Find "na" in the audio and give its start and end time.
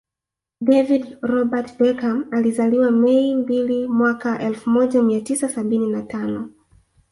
5.87-6.01